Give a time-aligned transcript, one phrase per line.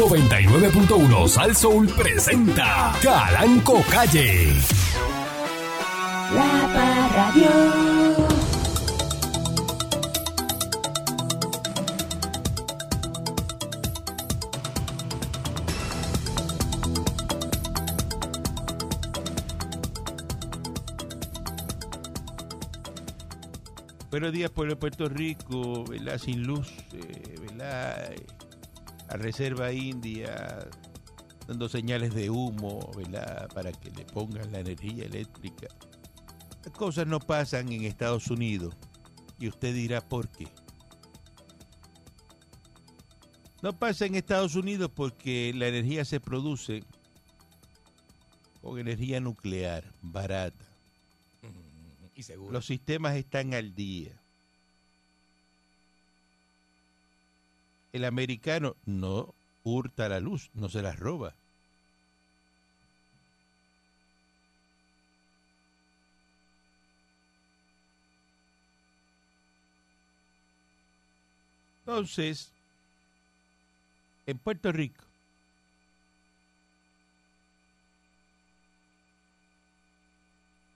[0.00, 4.46] 99.1 Sal Soul presenta Calanco Calle.
[6.34, 7.50] La Parradio.
[24.10, 26.16] Buenos días, pueblo de Puerto Rico, ¿verdad?
[26.16, 28.14] Sin luz, eh, ¿verdad?
[29.10, 30.68] A Reserva India,
[31.46, 33.48] dando señales de humo, ¿verdad?
[33.52, 35.66] Para que le pongan la energía eléctrica.
[36.64, 38.76] Las cosas no pasan en Estados Unidos.
[39.38, 40.46] Y usted dirá, ¿por qué?
[43.62, 46.84] No pasa en Estados Unidos porque la energía se produce
[48.62, 50.66] con energía nuclear, barata.
[52.14, 52.52] Y seguro.
[52.52, 54.19] Los sistemas están al día.
[57.92, 61.36] El americano no hurta la luz, no se la roba.
[71.86, 72.54] Entonces,
[74.26, 75.04] en Puerto Rico,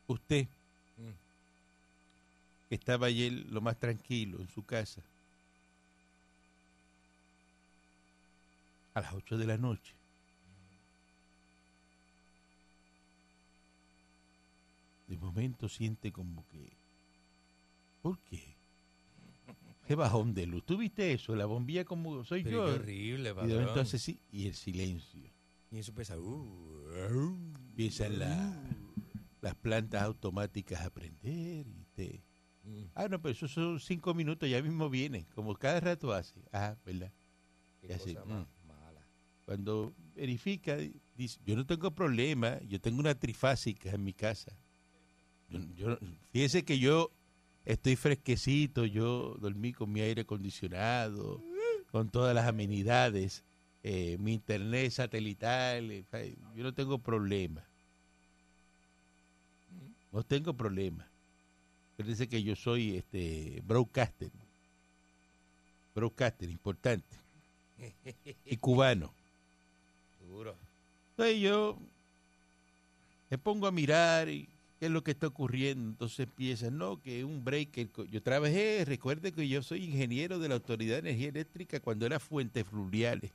[0.09, 0.47] usted
[0.99, 1.15] Mm.
[2.69, 5.03] que estaba ayer lo más tranquilo en su casa,
[8.95, 9.95] a las 8 de la noche,
[15.07, 16.77] de momento siente como que,
[18.03, 18.57] ¿por qué?
[19.87, 20.65] Qué bajón de luz.
[20.65, 21.35] ¿Tú viste eso?
[21.37, 22.65] La bombilla como soy Pero yo.
[22.65, 25.31] qué horrible, Y de momento hace así, y el silencio.
[25.71, 26.19] Y eso pesa.
[26.19, 27.39] Uh, uh,
[27.71, 28.63] Empiezan la-
[29.41, 32.23] las plantas automáticas a prender y te...
[32.63, 36.41] mm, Ah, no, pero eso son cinco minutos, ya mismo viene, como cada rato hace.
[36.53, 37.13] Ah, ¿verdad?
[37.81, 38.29] qué Y así, cosa mm.
[38.29, 38.64] más mala.
[39.45, 40.77] Cuando verifica,
[41.17, 44.53] dice, yo no tengo problema, yo tengo una trifásica en mi casa.
[45.51, 45.99] Yo, yo-
[46.33, 47.11] fíjese que yo
[47.65, 51.43] estoy fresquecito, yo dormí con mi aire acondicionado,
[51.93, 53.45] con todas las amenidades,
[53.83, 56.05] eh, mi internet satelital, eh,
[56.57, 57.63] yo no tengo problema.
[60.11, 61.07] No tengo problema.
[61.99, 64.31] Él dice que yo soy este broadcaster.
[65.95, 67.17] Broadcaster, importante.
[68.47, 69.13] Y cubano.
[70.35, 70.57] Duro.
[71.11, 71.79] Entonces yo
[73.31, 74.49] me pongo a mirar y
[74.81, 75.91] qué es lo que está ocurriendo.
[75.91, 77.89] Entonces empieza, no, que un breaker.
[77.91, 82.05] co- Yo trabajé, recuerde que yo soy ingeniero de la Autoridad de Energía Eléctrica cuando
[82.07, 83.31] era Fuentes Fluviales.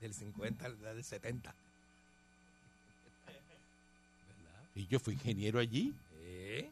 [0.00, 1.54] Del 50 al del 70.
[4.28, 4.64] ¿Verdad?
[4.74, 5.92] Y yo fui ingeniero allí.
[6.22, 6.70] ¿Eh?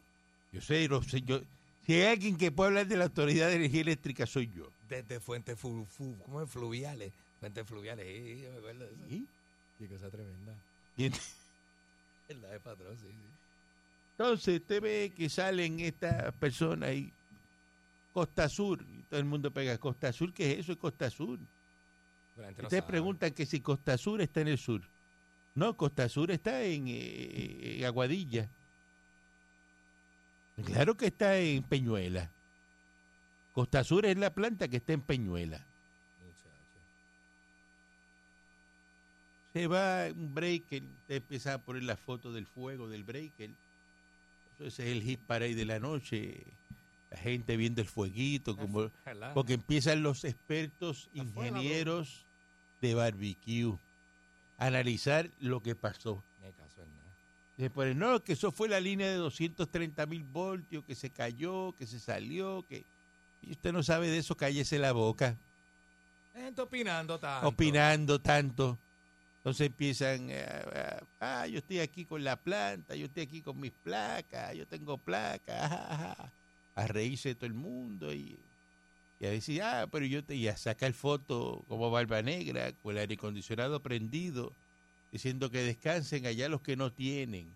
[0.51, 1.41] Yo sé, lo sé, yo,
[1.85, 4.69] si hay alguien que puede hablar de la Autoridad de Energía Eléctrica, soy yo.
[4.89, 6.49] Desde fuentes fu, fu- ¿cómo es?
[6.49, 7.13] fluviales.
[7.41, 8.05] Fuentes fluviales.
[8.05, 9.03] Sí, yo me acuerdo de eso.
[9.09, 9.27] ¿Sí?
[9.77, 10.55] Qué cosa tremenda.
[10.95, 11.09] Y
[12.29, 12.97] ¿Verdad, de patrón?
[12.97, 13.15] Sí, sí.
[14.11, 17.11] Entonces usted ve que salen estas personas ahí,
[18.13, 20.71] Costa Sur, y todo el mundo pega Costa Sur, ¿qué es eso?
[20.71, 21.39] Es Costa Sur.
[22.37, 24.81] No Ustedes preguntan que si Costa Sur está en el sur.
[25.55, 28.49] No, Costa Sur está en, eh, en Aguadilla.
[30.63, 32.31] Claro que está en Peñuela.
[33.53, 35.65] Costa Sur es la planta que está en Peñuela.
[36.19, 36.79] Muchacho.
[39.53, 43.49] Se va un breaker, usted empieza a poner la foto del fuego del breaker.
[44.59, 46.43] Ese es el hit parade de la noche.
[47.09, 48.89] La gente viendo el fueguito, como,
[49.33, 52.25] porque empiezan los expertos ingenieros
[52.79, 53.77] de barbecue
[54.57, 56.23] a analizar lo que pasó.
[57.57, 61.73] Se pone, no, que eso fue la línea de 230 mil voltios, que se cayó,
[61.73, 62.85] que se salió, que...
[63.43, 65.35] Y usted no sabe de eso, cállese la boca,
[66.33, 67.47] gente opinando tanto.
[67.47, 68.77] opinando tanto.
[69.41, 73.59] Entonces empiezan, eh, eh, ah, yo estoy aquí con la planta, yo estoy aquí con
[73.59, 76.33] mis placas, yo tengo placas, ajaja",
[76.75, 78.45] a reírse de todo el mundo y,
[79.19, 82.93] y a decir, ah, pero yo te, y a sacar foto como barba negra, con
[82.93, 84.57] el aire acondicionado prendido,
[85.11, 87.55] diciendo que descansen allá los que no tienen.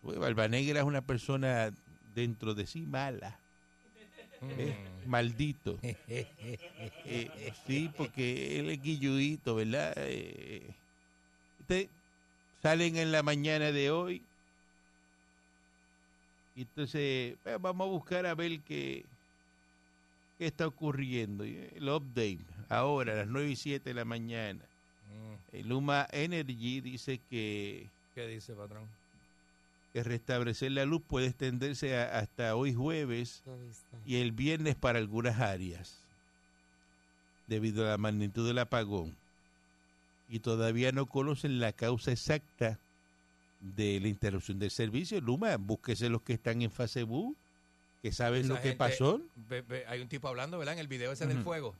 [0.00, 1.72] Pues, barba negra es una persona
[2.02, 3.42] dentro de sí mala,
[4.56, 4.76] ¿eh?
[5.04, 5.80] maldito.
[7.04, 9.92] Eh, sí, porque él es guilluito, ¿verdad?
[9.98, 10.74] Eh,
[12.62, 14.22] salen en la mañana de hoy.
[16.54, 19.04] Y entonces eh, vamos a buscar a ver qué,
[20.38, 21.44] qué está ocurriendo.
[21.46, 22.38] Y El update,
[22.68, 24.60] ahora a las 9 y 7 de la mañana.
[24.60, 28.86] Mm, El Luma Energy dice que, ¿Qué dice, patrón?
[29.92, 33.42] que restablecer la luz puede extenderse a- hasta hoy jueves
[34.06, 35.98] y el viernes para algunas áreas.
[37.46, 39.14] debido a la magnitud del apagón
[40.32, 42.78] y todavía no conocen la causa exacta
[43.60, 45.20] de la interrupción del servicio.
[45.20, 47.36] Luma, búsquese los que están en fase bu,
[48.00, 49.20] que saben Esa lo que gente- pasó.
[49.36, 50.72] ve- ve- hay un tipo hablando, ¿verdad?
[50.74, 51.44] En el video ese del Ujú.
[51.44, 51.74] fuego.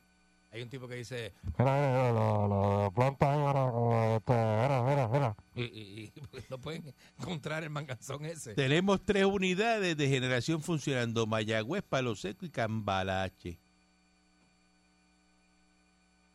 [0.51, 5.35] Hay un tipo que dice, Mira, planta ahí, mira, este, mira, mira, mira.
[5.55, 8.53] y, y- y no pueden encontrar el manganzón ese.
[8.53, 13.57] Tenemos tres unidades de generación funcionando, Mayagüez, Palo Seco y Cambalache.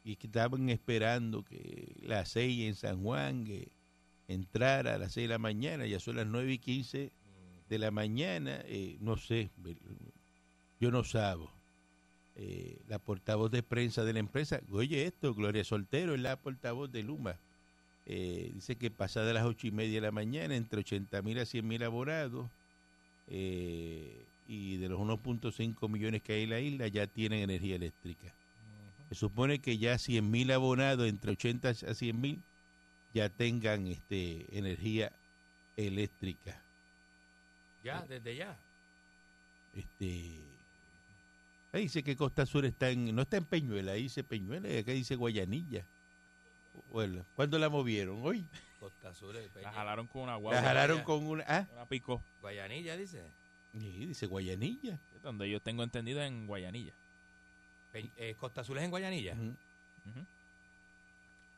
[0.09, 3.69] Y que estaban esperando que las seis en San Juan que
[4.27, 7.13] entrara a las seis de la mañana, ya son las nueve y quince
[7.69, 9.51] de la mañana, eh, no sé,
[10.81, 11.51] yo no sabo.
[12.37, 16.91] Eh, la portavoz de prensa de la empresa, oye esto, Gloria Soltero es la portavoz
[16.91, 17.37] de Luma.
[18.07, 21.45] Eh, dice que pasada las ocho y media de la mañana, entre 80 mil a
[21.45, 22.49] 100 mil abonados,
[23.29, 28.33] y de los 1.5 millones que hay en la isla ya tienen energía eléctrica.
[29.09, 32.43] Se supone que ya 100 mil abonados, entre 80 a 100 mil,
[33.15, 35.13] ya tengan este energía
[35.77, 36.61] eléctrica.
[37.83, 38.59] Ya, desde ya.
[39.75, 40.41] Este,
[41.73, 44.79] ahí dice que Costa Sur está en, no está en Peñuela, ahí dice Peñuela y
[44.79, 45.85] acá dice Guayanilla.
[46.93, 48.21] Bueno, ¿Cuándo la movieron?
[48.23, 48.45] Hoy.
[48.79, 49.69] Costa Sur, el Peña.
[49.69, 50.63] La jalaron con una La guagua.
[50.63, 51.45] jalaron con una...
[51.49, 52.23] Ah, Una pico.
[52.41, 53.23] Guayanilla, dice.
[53.73, 54.99] sí, dice Guayanilla.
[55.23, 56.93] Donde yo tengo entendido en Guayanilla.
[57.93, 59.35] Pe- eh, Costa Azul es en Guayanilla.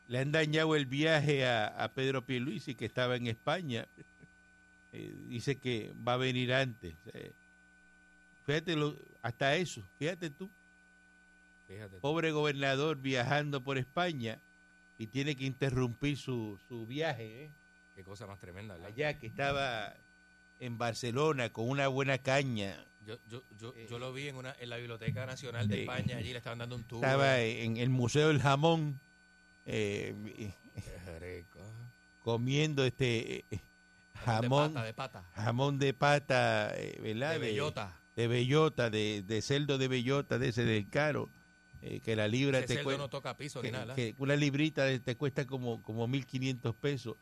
[0.07, 3.85] Le han dañado el viaje a, a Pedro Pierluisi, que estaba en España.
[4.93, 6.93] Eh, dice que va a venir antes.
[7.13, 7.31] Eh,
[8.45, 10.49] fíjate, lo- hasta eso, fíjate tú,
[11.67, 11.95] Fíjate.
[11.95, 12.01] tú.
[12.01, 14.37] pobre gobernador viajando por España
[14.97, 17.45] y tiene que interrumpir su, su viaje.
[17.45, 17.49] ¿eh?
[17.95, 18.89] Qué cosa más tremenda, ¿verdad?
[18.91, 19.93] Allá que estaba
[20.59, 22.83] en Barcelona con una buena caña.
[23.29, 26.17] Yo, yo, yo, yo lo vi en, una, en la Biblioteca Nacional de Eh, España,
[26.17, 27.03] allí le estaban dando un tour.
[27.03, 28.99] Estaba en el Museo del Jamón
[29.65, 30.15] eh,
[31.19, 31.59] rico.
[32.23, 33.59] comiendo este eh,
[34.25, 34.73] jamón.
[34.73, 35.23] De pata, de pata.
[35.35, 37.31] jamón de pata, eh, ¿verdad?
[37.33, 37.97] De bellota.
[38.15, 41.29] De, bellota, de, de cerdo de bellota, de ese del caro,
[41.81, 43.95] eh, que la libra Ese te cuesta, no toca piso ni nada.
[43.95, 47.15] que una librita te cuesta como, como 1.500 pesos.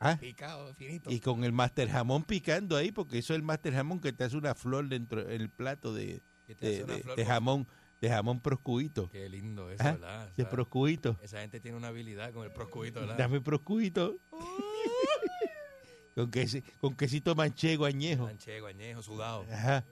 [0.00, 1.10] Ah, Picado, finito.
[1.10, 4.24] y con el master jamón picando ahí, porque eso es el master jamón que te
[4.24, 7.66] hace una flor dentro del plato de, de, jamón,
[8.00, 9.08] de jamón proscuito.
[9.10, 10.32] Qué lindo eso, Ah, ¿verdad?
[10.36, 11.16] De proscuito.
[11.20, 13.16] esa gente tiene una habilidad con el proscuito, ¿verdad?
[13.18, 14.16] Dame proscuito.
[16.14, 18.24] con, quesi- con quesito manchego añejo.
[18.24, 19.44] Manchego, añejo, sudado.
[19.52, 19.84] Ajá.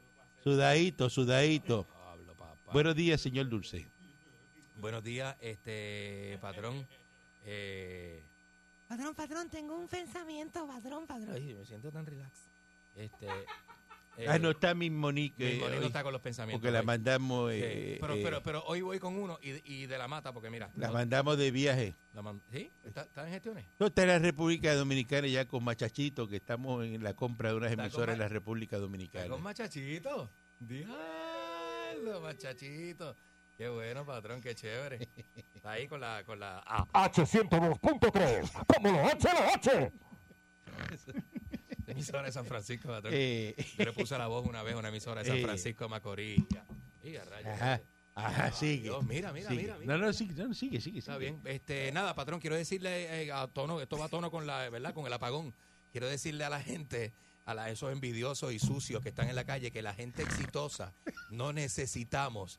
[0.44, 1.84] Sudadito, sudadito.
[1.84, 2.72] Pablo, papá.
[2.72, 3.86] Buenos días, señor Dulce.
[4.80, 6.86] Buenos días, este patrón.
[7.44, 8.22] Eh,
[8.88, 11.34] patrón, patrón, tengo un pensamiento, patrón, patrón.
[11.34, 12.32] Ay, me siento tan relax.
[12.94, 13.26] Este,
[14.16, 15.44] eh, ah, no está mi Monique.
[15.44, 16.60] mi eh, Moni no está con los pensamientos.
[16.60, 16.86] porque la hoy.
[16.86, 20.08] mandamos, Sí, eh, pero, eh, pero, pero hoy voy con uno y, y de la
[20.08, 20.70] mata, porque mira.
[20.76, 21.94] la no- mandamos de viaje.
[22.14, 22.70] la man- ¿Sí?
[22.84, 23.66] ¿Está, está en gestiones?
[23.78, 27.56] No está en la República Dominicana ya con Machachito, que estamos en la compra de
[27.56, 29.28] unas emisoras en la República ¿Está Dominicana.
[29.28, 30.30] con machachito?
[30.60, 33.14] Diablo, machachito.
[33.56, 35.08] Qué bueno, patrón, qué chévere.
[35.54, 36.22] Está ahí con la...
[36.24, 39.92] Con la ah, H102.3, como los HLH.
[41.86, 43.12] emisora de San Francisco, patrón.
[43.16, 45.40] Eh, Yo le puse la voz una vez a una emisora de San.
[45.40, 46.42] Francisco de Macorís.
[47.02, 47.80] Y a rayos, ajá,
[48.14, 48.82] ajá, sigue.
[48.82, 49.62] Dios, mira, mira, sigue.
[49.62, 49.96] mira, mira.
[49.96, 50.98] No, no, sigue, no, sigue, sigue.
[50.98, 51.30] Está sigue.
[51.30, 51.40] bien.
[51.44, 54.92] Este, nada, patrón, quiero decirle eh, a tono, esto va a tono con la, ¿verdad?
[54.92, 55.54] Con el apagón.
[55.92, 57.12] Quiero decirle a la gente,
[57.46, 60.92] a la- esos envidiosos y sucios que están en la calle, que la gente exitosa
[61.30, 62.58] no necesitamos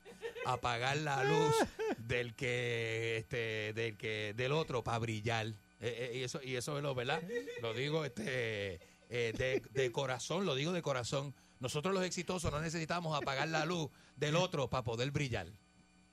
[0.53, 1.55] apagar la luz
[1.97, 5.47] del que, este, del que, del otro para brillar.
[5.47, 7.21] Eh, eh, y eso, y eso es lo, ¿verdad?
[7.61, 11.35] Lo digo, este, eh, de, de corazón, lo digo de corazón.
[11.59, 15.47] Nosotros los exitosos no necesitamos apagar la luz del otro para poder brillar.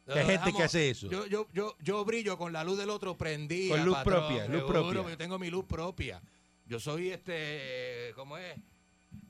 [0.06, 1.08] Hay gente que hace eso.
[1.08, 3.74] Yo, yo, yo, yo brillo con la luz del otro prendida.
[3.74, 5.10] Con luz patrón, propia, luz seguro, propia.
[5.10, 6.22] Yo tengo mi luz propia.
[6.66, 8.56] Yo soy este, ¿cómo es?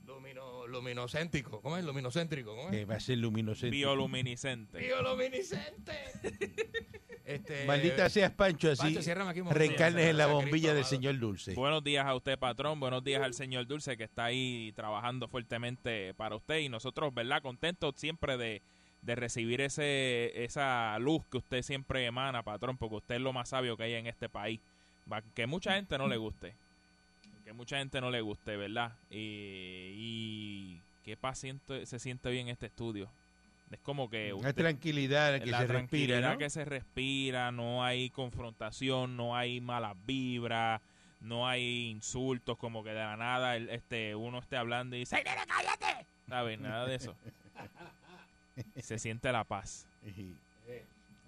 [0.05, 1.61] Lumino, luminocéntrico.
[1.61, 1.83] ¿Cómo es?
[1.83, 2.55] Luminocéntrico.
[2.55, 2.89] ¿Cómo Que es?
[2.89, 3.67] va a ser luminoso.
[3.69, 4.77] Bioluminiscente.
[4.77, 5.93] Bioluminiscente.
[7.25, 8.97] este, Maldita seas, Pancho, así
[9.51, 11.55] reencarnes en la bombilla del señor Dulce.
[11.55, 12.79] Buenos días a usted, patrón.
[12.79, 16.59] Buenos días al señor Dulce, que está ahí trabajando fuertemente para usted.
[16.59, 17.41] Y nosotros, ¿verdad?
[17.41, 18.61] Contentos siempre de,
[19.01, 23.49] de recibir ese esa luz que usted siempre emana, patrón, porque usted es lo más
[23.49, 24.59] sabio que hay en este país.
[25.33, 26.55] Que mucha gente no le guste.
[27.45, 28.91] Que mucha gente no le guste, ¿verdad?
[29.09, 29.15] Y,
[29.95, 33.09] y qué paciente se siente bien este estudio.
[33.71, 36.37] Es como que usted- tranquilidad que la se respira, tranquilidad ¿no?
[36.39, 40.81] que se respira, no hay confrontación, no hay malas vibras,
[41.21, 45.15] no hay insultos como que de la nada el- este uno esté hablando y dice,
[45.15, 46.05] "Ay, nene, cállate!
[46.27, 46.59] ¿Sabes?
[46.59, 47.15] Nada de eso.
[48.81, 49.87] Se siente la paz.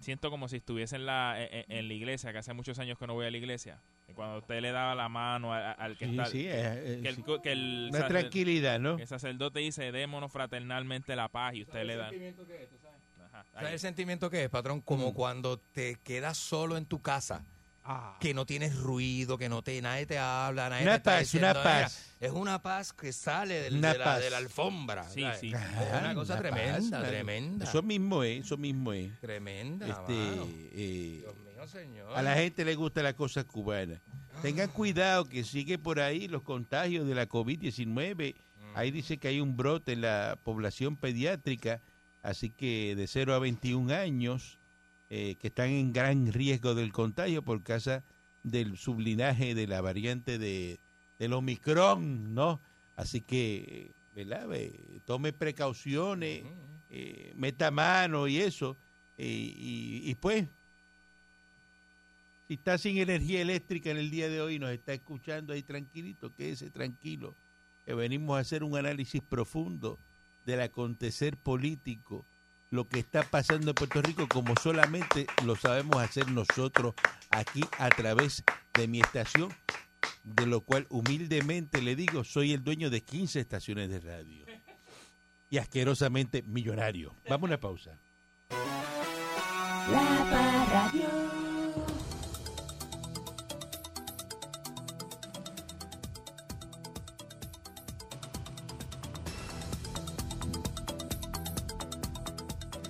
[0.00, 3.06] Siento como si estuviese en la, en, en la iglesia, que hace muchos años que
[3.06, 3.80] no voy a la iglesia.
[4.08, 6.26] Y cuando usted le daba la mano al que Sí, está...
[6.26, 7.24] sí, que el, sí.
[7.42, 8.96] que el Una tranquilidad, ¿no?
[8.96, 12.10] que el sacerdote dice, démonos fraternalmente la paz y usted le da...
[13.52, 14.80] ¿Sabes el sentimiento que es, patrón?
[14.80, 15.14] Como Mm.
[15.14, 17.44] cuando te quedas solo en tu casa,
[18.20, 21.20] que no tienes ruido, que no te nadie te habla, nadie Una te está paz,
[21.20, 22.04] diciendo, una "Mira", paz.
[22.20, 24.20] Es una paz que sale del- Una de, la, paz.
[24.20, 25.08] de la alfombra.
[25.08, 25.40] Sí, ¿sabes?
[25.40, 25.48] sí.
[25.52, 25.54] Es
[26.00, 27.64] una Ah, cosa una tremenda, paz, tremenda.
[27.64, 29.18] Eso mismo es, eso mismo es.
[29.20, 30.12] Tremenda, Este,
[30.72, 32.16] eh, Dios mío, señor.
[32.16, 34.00] a la gente le gusta la cosa cubana.
[34.42, 38.34] Tengan cuidado que sigue por ahí los contagios de la COVID-19.
[38.74, 41.80] Ahí dice que hay un brote en la población pediátrica,
[42.22, 44.58] así que de 0 a 21 años,
[45.10, 48.02] eh, que están en gran riesgo del contagio por causa
[48.42, 50.78] del sublinaje de la variante de,
[51.18, 52.60] del Omicron, ¿no?
[52.96, 54.48] Así que, ¿verdad?
[54.54, 54.72] Eh,
[55.04, 56.44] tome precauciones,
[56.90, 58.76] eh, meta mano y eso.
[59.18, 60.46] eh, y, y pues,
[62.46, 65.62] si está sin energía eléctrica en el día de hoy y nos está escuchando ahí
[65.62, 67.34] tranquilito, quédese tranquilo,
[67.84, 69.98] que venimos a hacer un análisis profundo
[70.46, 72.24] del acontecer político,
[72.70, 76.94] lo que está pasando en Puerto Rico, como solamente lo sabemos hacer nosotros
[77.30, 78.44] aquí a través
[78.74, 79.52] de mi estación,
[80.24, 84.44] de lo cual humildemente le digo, soy el dueño de 15 estaciones de radio
[85.50, 87.14] y asquerosamente millonario.
[87.28, 87.98] Vamos a una pausa.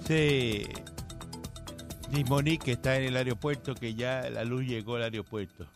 [0.09, 0.67] Sí.
[2.12, 5.67] Y Monique está en el aeropuerto, que ya la luz llegó al aeropuerto.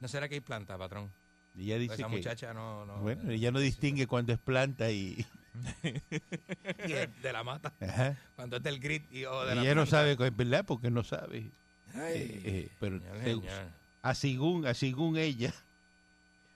[0.00, 1.10] ¿No será que hay planta, patrón?
[1.56, 2.84] Y ella dice Esa que, muchacha no...
[2.86, 5.24] no bueno, ella no distingue cuando es planta y...
[5.84, 7.72] y de la mata.
[7.80, 8.16] Ajá.
[8.34, 9.90] Cuando es del grit y, o de la ella no planta.
[9.90, 11.50] sabe, es verdad, porque no sabe.
[11.94, 13.68] Ay, Eh, eh, pero señor, te- señor.
[14.02, 15.52] a según, a según ella,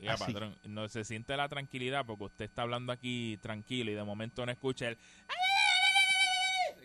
[0.00, 0.24] Oiga, Así.
[0.32, 4.44] patrón, no se siente la tranquilidad porque usted está hablando aquí tranquilo y de momento
[4.44, 4.98] no escucha el...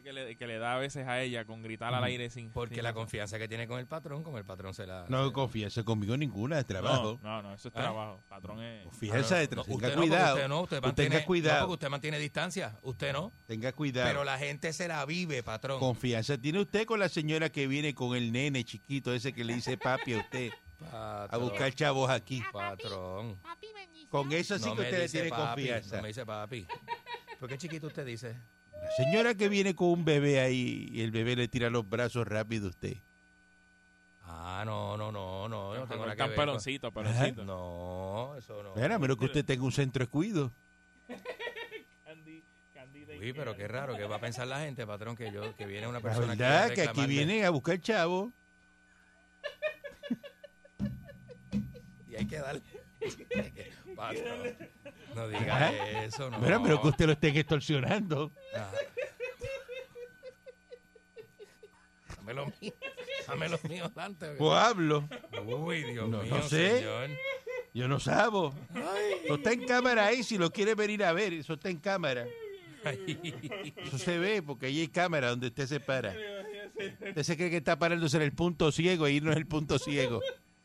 [0.04, 2.50] Que le, que le da a veces a ella con gritar al aire sin...
[2.52, 3.04] Porque sin la razón.
[3.04, 5.06] confianza que tiene con el patrón, con el patrón se la...
[5.10, 7.20] no se- confianza conmigo ninguna de trabajo.
[7.22, 7.82] No, no, no, eso es ¿Ah?
[7.82, 8.24] trabajo.
[8.28, 8.84] Patrón es...
[8.86, 9.72] Confianza de no, trabajo.
[9.74, 10.36] usted tenga no, cuidado.
[10.36, 11.54] Usted no, usted Usted mantiene, tenga cuidado.
[11.60, 12.78] no, porque usted mantiene distancia.
[12.82, 13.32] Usted no.
[13.46, 14.08] Tenga cuidado.
[14.08, 15.80] Pero la gente se la vive, patrón.
[15.80, 19.54] Confianza tiene usted con la señora que viene con el nene chiquito ese que le
[19.56, 20.52] dice papi a usted
[20.92, 22.42] a buscar chavos aquí.
[22.52, 23.40] Patrón.
[24.10, 25.96] Con eso sí No que usted le tiene papi, confianza.
[25.98, 26.66] No me dice papi.
[27.40, 28.36] ¿Por qué chiquito usted dice?
[28.82, 32.28] La señora que viene con un bebé ahí y el bebé le tira los brazos
[32.28, 32.98] rápido a usted.
[34.24, 35.76] Ah, no, no, no, no.
[35.76, 36.36] No tengo nada que ver.
[36.36, 37.44] peloncito, peloncito.
[37.44, 38.74] No, eso no.
[38.76, 40.52] Mira, menos que usted tenga un centro de cuido.
[43.20, 45.88] Uy, pero qué raro que va a pensar la gente, patrón, que yo que viene
[45.88, 48.32] una La persona verdad aquí a que aquí vienen a buscar chavos.
[52.10, 52.62] y hay que darle.
[55.16, 56.40] No diga eso, no.
[56.40, 58.32] Mira, pero que usted lo estén extorsionando.
[58.56, 58.72] Ah.
[62.18, 62.74] Dame lo mío.
[63.28, 63.92] Dame lo mío.
[64.40, 65.08] O hablo.
[65.46, 66.78] Uy, Dios No, mío, no sé.
[66.80, 67.10] señor.
[67.74, 68.54] Yo no sabo.
[69.24, 72.26] Eso está en cámara ahí, si lo quiere venir a ver, eso está en cámara.
[72.84, 76.14] Ay, Eso se ve, porque ahí hay cámara donde usted se para.
[77.08, 79.78] Usted se cree que está parándose en el punto ciego, ahí no es el punto
[79.80, 80.22] ciego.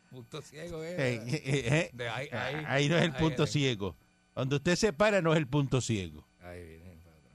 [0.09, 0.95] Punto ciego, eh.
[0.97, 2.63] Eh, eh, eh, De ahí, ahí.
[2.67, 3.49] ahí no es el Ahí, punto ahí.
[3.49, 3.95] ciego.
[4.35, 6.25] Donde usted se para no es el punto ciego.
[6.41, 7.33] Ay, bien, patrón.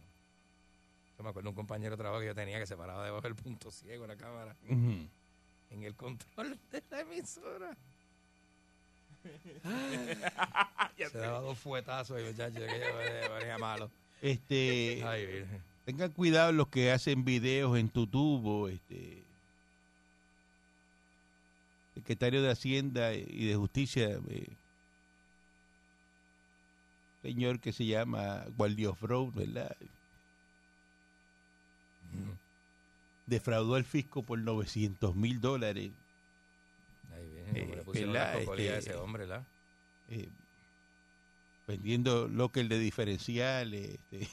[1.19, 3.23] Yo me acuerdo de un compañero de trabajo que yo tenía que se paraba debajo
[3.23, 5.11] del punto ciego en la cámara, en
[5.83, 7.77] el control de la emisora.
[11.11, 13.91] se daba dos fuetazos y muchachos, que yo parecía malo.
[14.21, 15.45] Este, Ay,
[15.85, 19.22] tengan cuidado los que hacen videos en tutubo, este
[22.03, 24.57] secretario de Hacienda y de Justicia, eh,
[27.23, 29.77] señor que se llama Guardios Brown, ¿verdad?
[33.27, 35.93] Defraudó al fisco por 900 mil dólares.
[37.55, 39.47] Virgen, como Eh, le pusieron la cocolía a Este, ese hombre, ¿verdad?
[40.09, 40.29] eh,
[41.69, 43.91] vendiendo local de diferenciales.
[44.11, 44.29] Este,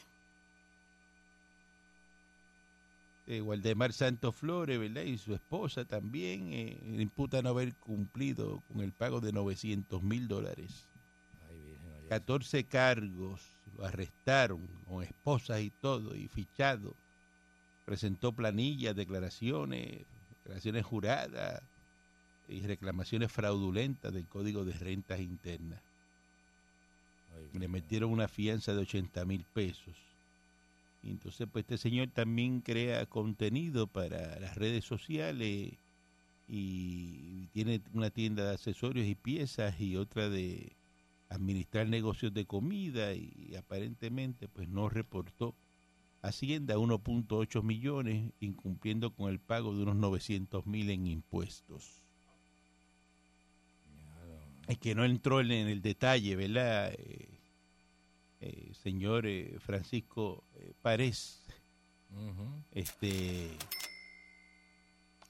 [3.29, 5.03] eh, Waldemar Santos Flores, ¿verdad?
[5.03, 10.27] Y su esposa también eh, imputan no haber cumplido con el pago de 900 mil
[10.27, 10.87] dólares.
[11.47, 12.07] Ay, virgen, oye.
[12.09, 13.41] 14 cargos,
[13.77, 16.95] lo arrestaron con esposas y todo, y fichado.
[17.85, 20.07] Presentó planillas, declaraciones,
[20.39, 21.61] declaraciones juradas
[22.47, 25.83] y reclamaciones fraudulentas del Código de Rentas Internas.
[27.37, 30.08] Ay, Le metieron una fianza de 80 mil pesos.
[31.01, 35.73] Y entonces, pues este señor también crea contenido para las redes sociales
[36.47, 40.75] y tiene una tienda de accesorios y piezas y otra de
[41.29, 45.55] administrar negocios de comida y aparentemente pues no reportó
[46.21, 52.03] Hacienda 1.8 millones, incumpliendo con el pago de unos 900 mil en impuestos.
[54.67, 56.93] Es que no entró en el detalle, ¿verdad?
[56.93, 57.39] Eh,
[58.41, 61.41] eh, señor eh, Francisco eh, Párez,
[62.73, 63.49] este,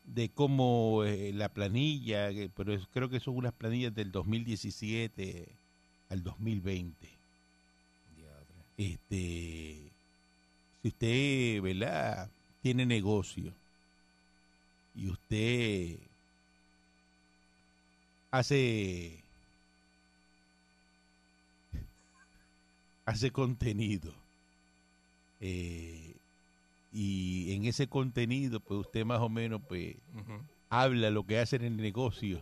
[0.05, 5.47] de cómo eh, la planilla, que- pero es- creo que son unas planillas del 2017
[6.09, 7.09] al 2020.
[8.15, 8.55] Diadre.
[8.77, 9.91] Este,
[10.81, 12.29] si usted, ¿verdad?
[12.61, 13.53] Tiene negocio
[14.95, 15.99] y usted
[18.31, 19.23] hace
[23.05, 24.13] hace contenido
[25.41, 26.13] eh,
[26.91, 29.95] y en ese contenido pues usted más o menos pues
[30.69, 32.41] habla lo que hace en el negocio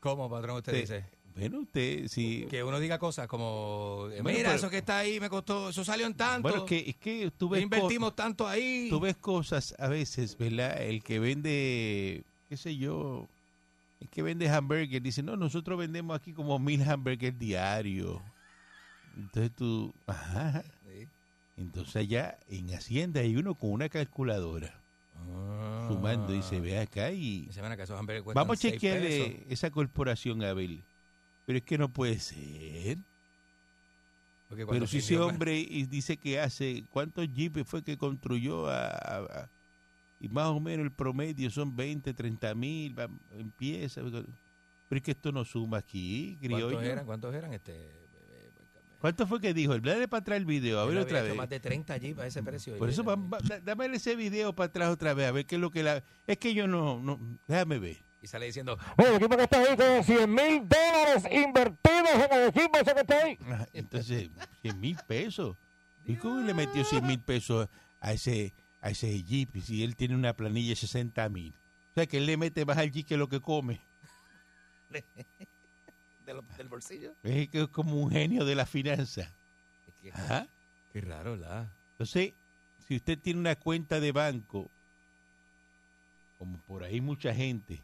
[0.00, 0.80] ¿Cómo, patrón, usted Sí.
[0.80, 1.04] dice?
[1.34, 5.20] bueno usted si Que uno diga cosas como, Bueno, mira, pero- eso que está ahí
[5.20, 8.46] me costó, eso salió en tanto, bueno es que es que tú ves invertimos tanto
[8.46, 8.88] ahí.
[8.90, 10.80] tú ves cosas a veces, ¿verdad?
[10.82, 13.26] El que vende, qué sé yo,
[14.00, 18.20] el que vende hamburger dice, no, nosotros vendemos aquí como mil hamburgers diarios.
[19.16, 20.70] Entonces tú, ajá, Sí.
[21.58, 24.74] Entonces allá en Hacienda hay uno con una calculadora
[25.16, 25.86] Ah.
[25.88, 29.34] sumando y se ve acá y Dice, "Ven acá, esos hamburgues cuestan vamos a pesos".
[29.48, 30.78] esa corporación a ver.
[31.44, 32.98] Pero es que no puede ser.
[34.48, 38.66] Pero si se ese hombre y dice que hace, ¿cuántos jeeps fue que construyó?
[38.68, 39.50] A, a- a-
[40.20, 42.94] y más o menos el promedio son 20, 30 mil,
[43.36, 44.00] empieza.
[44.02, 44.24] Pero
[44.98, 46.66] es que esto no suma aquí, criollo.
[46.70, 47.06] ¿Cuántos eran?
[47.06, 47.52] ¿Cuántos eran?
[47.52, 48.07] Este,
[49.00, 49.78] ¿Cuánto fue que dijo?
[49.78, 51.34] Dale para atrás el video, a ver otra vez.
[51.36, 52.76] Más de 30 jeeps a ese precio.
[52.78, 55.60] Por eso, va- va- dame ese video para atrás otra vez, a ver qué es
[55.60, 56.02] lo que la...
[56.26, 57.98] Es que yo no, no déjame ver.
[58.20, 62.32] Y sale diciendo, Oye, el equipo que está ahí con 100 mil dólares invertidos en
[62.40, 63.38] el equipo ese que está ahí.
[63.72, 64.30] Entonces,
[64.62, 65.56] 100 mil pesos.
[66.04, 67.68] ¿Y cómo le metió 100 mil pesos
[68.00, 71.54] a ese, a ese Jeep si él tiene una planilla de 60 mil?
[71.92, 73.80] O sea, que él le mete más al Jeep que lo que come.
[76.56, 77.12] del bolsillo.
[77.22, 79.30] Es que es como un genio de la finanza.
[79.86, 80.46] Es que- Ajá.
[80.92, 81.70] Qué raro, ¿la?
[81.92, 82.32] Entonces,
[82.86, 84.70] si usted tiene una cuenta de banco,
[86.38, 87.80] como por ahí mucha gente,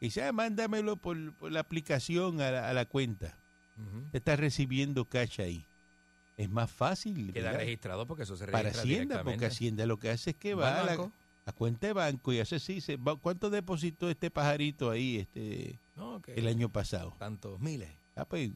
[0.00, 3.36] y dice, ah, mándamelo por, por la aplicación a la, a la cuenta.
[4.06, 5.64] Usted está recibiendo cash ahí.
[6.36, 7.32] Es más fácil.
[7.32, 7.60] Queda ¿verdad?
[7.60, 9.46] registrado porque eso se registra para Hacienda, porque.
[9.46, 11.10] Hacienda lo que hace es que Va a la,
[11.46, 15.78] a cuenta de banco y hace así, se va- ¿cuánto depositó este pajarito ahí este
[16.00, 17.14] No, el año pasado?
[17.18, 17.88] Tantos miles.
[18.16, 18.50] Ah, pues,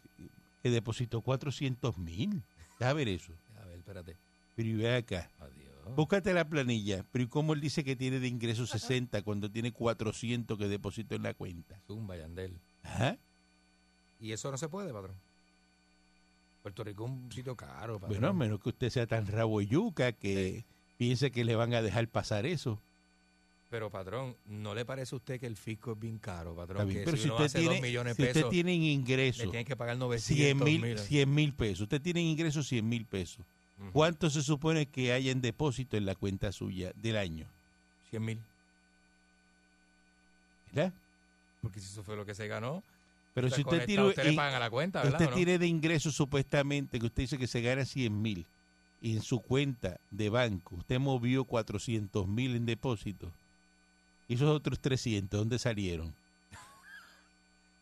[0.62, 2.42] que depositó 400 mil.
[2.78, 3.32] Deja ver eso.
[3.62, 4.16] A ver, espérate.
[4.56, 5.96] Pero y ve acá, Adiós.
[5.96, 7.04] búscate la planilla.
[7.12, 11.14] Pero ¿y cómo él dice que tiene de ingresos 60 cuando tiene 400 que depositó
[11.14, 11.78] en la cuenta?
[11.86, 12.58] Zumba, Yandel.
[12.82, 13.18] Ajá.
[14.20, 15.16] Y eso no se puede, patrón.
[16.62, 18.08] Puerto Rico es un sitio caro, patrón.
[18.10, 20.64] Bueno, a menos que usted sea tan rabo y yuca que
[20.96, 22.80] piense que le van a dejar pasar eso.
[23.74, 26.86] Pero, patrón, ¿no le parece a usted que el fisco es bien caro, patrón?
[26.86, 28.70] bien, Que pero si uno usted hace tiene, dos millones si de usted pesos, tiene
[28.70, 30.98] le ingresos tienen que pagar 100 900 mil, mil.
[31.00, 33.44] 100 mil pesos, usted tiene ingresos 100 mil pesos.
[33.92, 37.48] ¿Cuánto se supone que haya en depósito en la cuenta suya del año?
[38.10, 38.38] 100 mil.
[40.72, 40.92] ¿Verdad?
[41.60, 42.80] Porque si eso fue lo que se ganó,
[43.34, 45.20] Pero si usted tiene, usted le en- pagan a la cuenta, ¿verdad?
[45.20, 45.36] usted no?
[45.36, 48.46] tiene de ingresos supuestamente que usted dice que se gana 100 mil
[49.02, 53.32] y en su cuenta de banco usted movió 400 mil en depósito
[54.28, 56.14] y esos otros 300, ¿dónde salieron?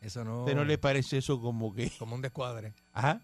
[0.01, 0.41] Eso no...
[0.41, 1.89] ¿Usted no le parece eso como que...
[1.91, 2.73] Como un descuadre.
[2.93, 3.21] Ajá.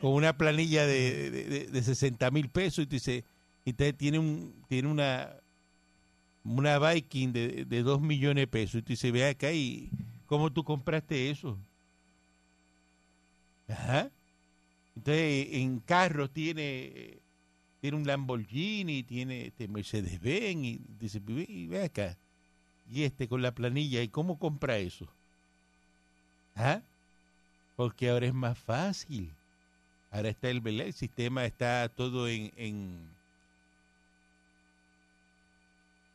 [0.00, 3.22] Con una planilla de, de, de- de 60 mil pesos y tú dices,
[3.64, 5.30] y usted tiene un tiene una
[6.44, 9.88] una Viking de, de 2 millones de pesos y tú dices, ve acá y
[10.26, 11.56] ¿cómo tú compraste eso?
[13.68, 14.10] Ajá.
[14.96, 17.18] Entonces, en carros tiene
[17.84, 22.16] tiene un Lamborghini, tiene este Mercedes-Benz y dice, y ve acá.
[22.90, 25.06] Y este con la planilla, ¿y cómo compra eso?
[26.56, 26.80] ¿Ah?
[27.76, 29.30] Porque ahora es más fácil.
[30.10, 33.06] Ahora está el, sistema, está todo en, en,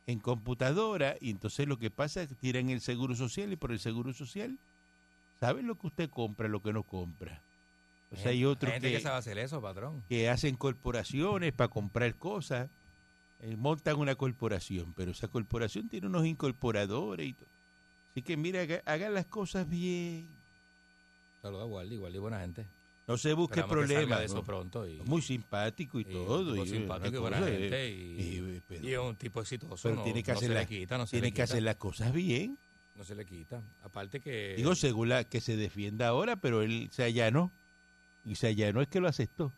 [0.08, 3.70] en computadora y entonces lo que pasa es que tiran el seguro social y por
[3.70, 4.58] el seguro social
[5.38, 7.40] saben lo que usted compra, lo que no compra.
[8.12, 10.02] O sea, hay otros gente que, que, sabe hacer eso, patrón.
[10.08, 12.68] que hacen corporaciones para comprar cosas,
[13.40, 17.48] eh, montan una corporación, pero esa corporación tiene unos incorporadores y todo.
[18.10, 20.28] Así que mira, haga- hagan las cosas bien.
[21.40, 22.66] Saluda a Wally, Wally buena gente.
[23.06, 24.18] No se busque problemas.
[24.20, 24.44] de eso ¿no?
[24.44, 24.86] pronto.
[24.86, 26.50] Y, Muy simpático y, y todo.
[26.50, 27.86] un tipo y simpático y buena cosa, gente.
[27.86, 29.82] eh, Y, y- pero- y es un tipo exitoso.
[29.82, 31.42] pero no, tiene que no hacer se la- le quita, no se tiene le que
[31.42, 32.58] hacer las cosas bien.
[32.96, 33.62] No se le quita.
[33.82, 34.54] Aparte que...
[34.56, 37.50] Digo, según la que se defienda ahora, pero él se allanó.
[38.24, 39.52] Y se allanó es que lo aceptó.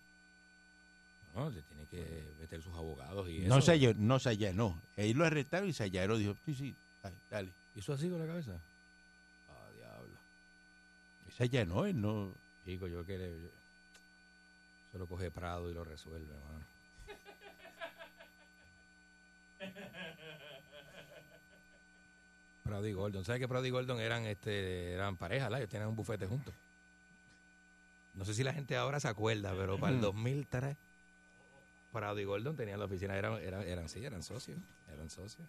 [1.34, 3.66] No, se tiene que meter sus abogados y No eso.
[3.66, 4.80] se, allanó, no se allanó.
[4.96, 6.16] Ahí lo arrestaron y se allanó.
[6.16, 7.16] Dijo, sí, sí, dale.
[7.30, 7.52] dale.
[7.74, 8.52] ¿Hizo así con la cabeza?
[9.48, 10.14] Ah, diablo.
[11.28, 12.34] Y se allanó, él no...
[12.64, 13.30] Chico, yo que le...
[13.42, 13.48] yo-
[14.92, 16.66] se lo coge Prado y lo resuelve, hermano.
[22.64, 23.24] Prado y Gordon.
[23.24, 25.58] ¿Sabes que Prado y Gordon eran, este, eran pareja, ¿la?
[25.58, 26.54] Ellos tenían un bufete juntos.
[28.14, 30.76] No sé si la gente ahora se acuerda, pero para el 2003,
[31.92, 34.58] Prado y Gordon tenían la oficina, eran, eran, eran sí, eran socios,
[34.92, 35.46] eran socios.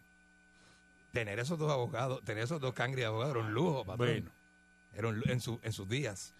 [1.12, 4.08] Tener esos dos abogados, tener esos dos cangres de abogados era un lujo, patrón.
[4.10, 4.32] Bueno.
[4.96, 6.34] Era un en, su, en sus días.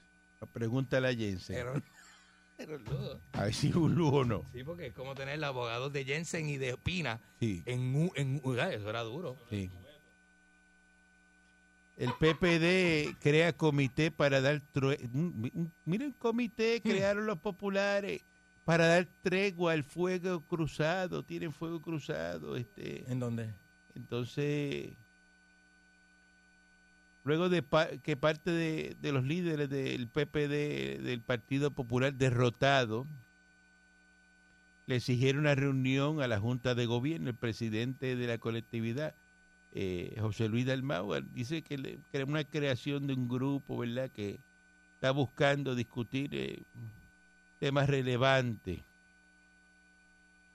[0.52, 1.56] Pregúntale a Jensen.
[1.58, 1.84] Era un,
[2.58, 3.20] era un lujo.
[3.34, 4.44] A ver si es un lujo o no.
[4.54, 8.12] Sí, porque es como tener los abogados de Jensen y de Pina Sí, en, un-
[8.16, 9.38] en eso era duro.
[9.50, 9.70] sí.
[11.98, 14.62] El PPD crea comité para dar...
[15.14, 18.22] un- Miren, comité crearon los populares
[18.66, 21.24] para dar tregua al fuego cruzado.
[21.24, 22.56] Tienen fuego cruzado.
[22.56, 23.54] este ¿En dónde?
[23.96, 24.94] Entonces,
[27.24, 33.06] luego de pa- que parte de, de los líderes del PPD, del Partido Popular derrotado,
[34.88, 39.14] le exigieron una reunión a la Junta de Gobierno, el presidente de la colectividad,
[39.76, 44.40] eh, José Luis Dalmau, dice que, le, que una creación de un grupo, ¿verdad?, que
[44.96, 46.62] está buscando discutir eh,
[47.60, 48.80] temas relevantes.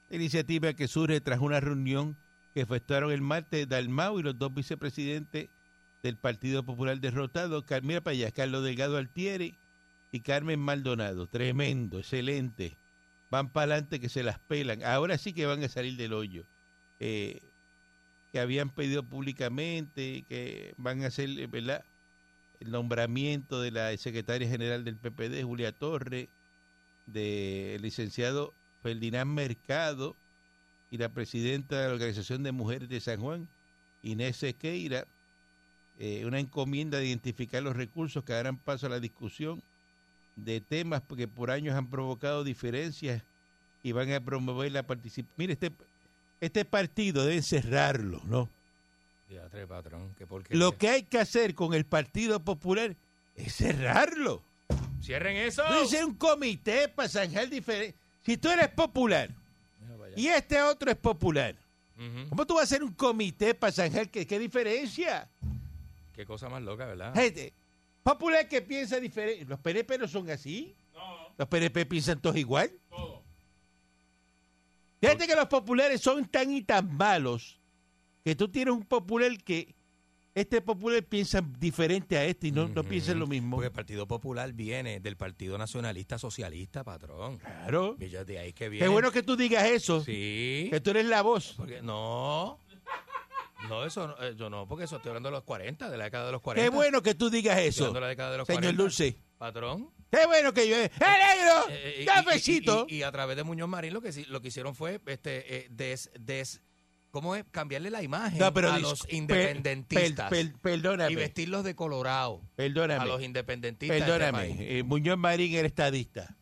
[0.09, 2.16] La iniciativa que surge tras una reunión
[2.54, 5.48] que efectuaron el martes Dalmau y los dos vicepresidentes
[6.02, 9.54] del Partido Popular derrotado, mira para Carlos Delgado Altieri
[10.12, 11.26] y Carmen Maldonado.
[11.26, 12.76] Tremendo, excelente.
[13.31, 14.83] Van para adelante que se las pelan.
[14.85, 16.44] Ahora sí que van a salir del hoyo.
[17.00, 17.42] Eh,
[18.33, 21.29] que habían pedido públicamente, que van a hacer.
[22.61, 26.29] El nombramiento de la secretaria general del PPD, Julia Torre,
[27.07, 30.17] del licenciado Ferdinand Mercado
[30.91, 33.49] y la presidenta de la Organización de Mujeres de San Juan,
[34.03, 35.07] Inés Sequeira,
[35.99, 39.62] eh, una encomienda de identificar los recursos que darán paso a la discusión
[40.37, 43.23] de temas que por años han provocado diferencias
[43.83, 45.51] y van a promover la participación.
[45.51, 45.73] Este,
[46.40, 48.48] este partido deben cerrarlo, ¿no?
[49.29, 52.96] Diatre, patrón, que porque Lo que hay que hacer con el Partido Popular
[53.35, 54.42] es cerrarlo.
[55.03, 55.62] cierren eso.
[55.68, 57.94] No hacer un comité para zanjar diferente.
[58.24, 59.31] Si tú eres popular
[60.16, 61.55] y este otro es popular.
[62.29, 64.09] ¿cómo tú vas a hacer un comité para zanjar?
[64.09, 65.29] ¿Qué, qué diferencia?
[66.14, 67.12] Qué cosa más loca, ¿verdad?
[67.14, 67.53] Gente,
[68.03, 69.44] popular que piensa diferente.
[69.44, 70.74] Los PNP no son así.
[70.94, 72.70] No, Los PNP piensan todos igual.
[72.88, 73.17] todo.
[75.01, 77.61] Fíjate que los populares son tan y tan malos
[78.25, 79.75] que tú tienes un popular que
[80.35, 83.57] este popular piensa diferente a este y no, no piensa lo mismo.
[83.57, 87.39] Porque el Partido Popular viene del Partido Nacionalista Socialista, patrón.
[87.39, 87.97] Claro.
[87.99, 88.85] Y de ahí que viene.
[88.85, 90.01] Qué bueno que tú digas eso.
[90.05, 90.69] Sí.
[90.71, 91.55] Que tú eres la voz.
[91.57, 92.59] Porque no.
[93.69, 96.05] No, eso no, eh, yo no, porque eso estoy hablando de los 40, de la
[96.05, 96.71] década de los 40.
[96.71, 97.87] Qué bueno que tú digas Estoy eso.
[97.87, 98.83] hablando de la década de los Señor 40.
[98.83, 99.17] Dulce.
[99.37, 99.91] Patrón.
[100.11, 100.77] Qué bueno que yo.
[100.77, 101.68] ¡Eh, negro!
[101.71, 102.87] Eh, eh, y- ¡Cafecito!
[102.88, 105.01] Y, y- y a través de Muñoz Marín lo que sí- lo que hicieron fue
[105.07, 106.62] este eh, des, des
[107.11, 107.44] ¿cómo es?
[107.51, 111.12] cambiarle la imagen No, pero a los independentistas per- per- perdóname.
[111.12, 113.03] y vestirlos de colorado Perdóname.
[113.03, 114.79] a los independentistas de este Perdóname.
[114.79, 116.37] eh, Muñoz Marín era estadista.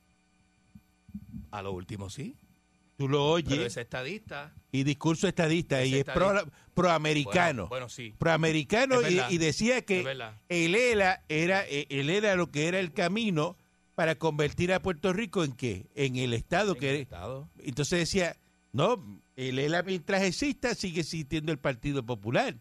[1.50, 2.36] A lo último sí,
[2.96, 3.66] Tú lo pero oyes.
[3.66, 5.84] ese estadista Y discurso estadista.
[5.84, 7.64] Y es pro- proamericano.
[7.64, 8.14] Bueno, bueno, sí.
[8.18, 10.34] proamericano Es y, y decía Es que verdad.
[10.48, 13.56] él era, era, eh, él era lo que era el camino
[13.94, 15.86] para convertir a Puerto Rico en qué?
[15.94, 17.48] En el Estado En que el Estado.
[17.58, 18.36] Entonces decía,
[18.72, 19.02] no,
[19.36, 22.54] el ELA mientras exista sigue existiendo el Partido Popular.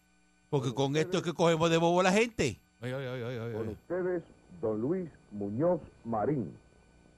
[0.49, 2.59] Porque con esto que cogemos de bobo a la gente.
[2.81, 3.53] Oye, oye, oye, oye, oye.
[3.53, 4.23] Con ustedes,
[4.61, 6.51] don Luis Muñoz Marín.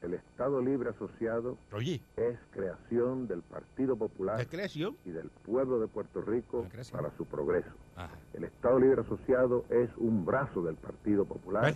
[0.01, 4.47] El Estado Libre Asociado Oye, es creación del Partido la Popular
[5.05, 7.71] y del pueblo de Puerto Rico para su progreso.
[7.95, 8.13] Ajá.
[8.33, 11.73] El Estado Libre Asociado es un brazo del Partido Popular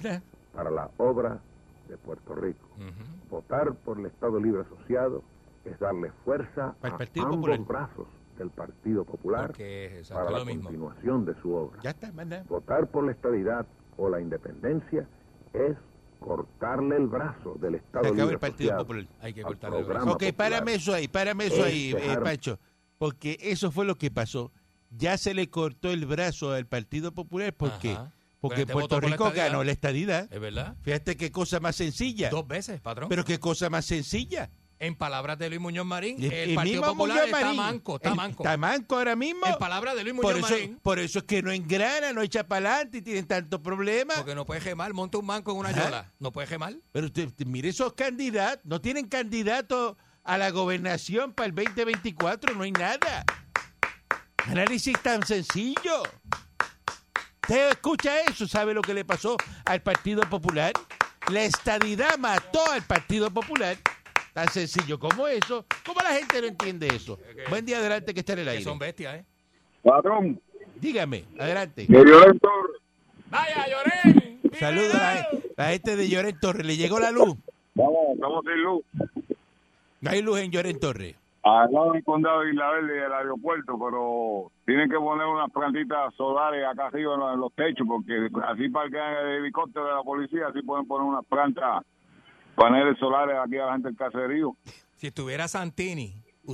[0.54, 1.42] para la obra
[1.90, 2.68] de Puerto Rico.
[2.78, 3.30] Ujú.
[3.30, 5.24] Votar por el Estado Libre Asociado
[5.66, 7.60] es darle fuerza a ambos Popular.
[7.66, 8.08] brazos
[8.38, 10.64] del Partido Popular Porque para la mismo.
[10.64, 11.80] continuación de su obra.
[11.84, 12.12] Ya está.
[12.48, 13.66] Votar por la estadidad
[13.98, 15.08] o la independencia
[15.54, 15.76] es
[16.22, 19.08] cortarle el brazo del Estado Se acabó el Partido Popular.
[19.20, 20.12] Hay que cortarle el brazo.
[20.12, 22.60] Ok, párame eso ahí, párame eso ahí, Es eh, Pancho.
[22.98, 24.52] Porque eso fue lo que pasó.
[24.92, 27.54] Ya se le cortó el brazo al Partido Popular.
[27.54, 27.94] ¿Por qué?
[27.94, 28.14] Ajá.
[28.40, 30.28] Porque Puerto votó por la Rico ganó la estadidad.
[30.32, 30.76] Es verdad.
[30.82, 32.30] Fíjate qué cosa más sencilla.
[32.30, 33.08] Dos veces, patrón.
[33.08, 34.50] Pero qué cosa más sencilla.
[34.82, 37.96] En palabras de Luis Muñoz Marín, Y- el y Partido Popular Muñoz está Marín, manco,
[37.98, 38.44] está el- manco.
[38.44, 39.46] Está manco ahora mismo.
[39.46, 42.22] En palabras de Luis Muñoz Por eso, Marín, por eso es que no engrana, no
[42.24, 44.18] echa para adelante y tienen tantos problemas.
[44.18, 45.84] porque no puede gemar, monta un manco en una Ajá.
[45.86, 46.12] yola.
[46.18, 46.74] No puede gemar.
[46.92, 52.56] Pero usted, usted mire esos candidatos, no tienen candidato a la gobernación para el 2024,
[52.56, 53.24] no hay nada.
[54.48, 56.02] Análisis tan sencillo.
[57.44, 60.74] Usted escucha eso, ¿sabe lo que le pasó al Partido Popular?
[61.32, 63.78] La estadidad mató al Partido Popular.
[64.34, 65.66] Tan sencillo como eso.
[65.86, 67.20] ¿Cómo la gente no entiende eso?
[67.50, 68.64] Buen día, adelante, que está en el Que aire.
[68.64, 69.26] son bestias, ¿eh?
[69.84, 70.40] Patrón,
[70.76, 71.86] Dígame, adelante.
[71.88, 72.04] de
[72.40, 72.82] Torres.
[73.30, 74.38] ¡Vaya, lloré!
[74.58, 76.66] Saludos a la, la gente de Lloren Torres.
[76.66, 77.36] ¿Le llegó la luz?
[77.76, 78.82] Vamos, estamos sin luz.
[80.02, 81.16] No hay luz en Lloren Torres.
[81.44, 85.50] Al lado del condado de Isla Verde y el aeropuerto, pero tienen que poner unas
[85.52, 89.92] plantitas solares acá arriba en los, en los techos, porque así parquean el helicóptero de
[89.94, 91.84] la policía, así pueden poner unas plantas,
[92.62, 94.56] paneles solares aquí a la gente del caserío.
[94.98, 96.14] Si estuviera Santini,